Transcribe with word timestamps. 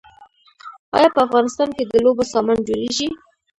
آیا 0.95 1.09
په 1.15 1.19
افغانستان 1.27 1.69
کې 1.75 1.83
د 1.85 1.93
لوبو 2.03 2.23
سامان 2.33 2.57
جوړیږي؟ 2.67 3.09